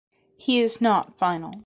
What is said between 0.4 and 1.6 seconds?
is not final.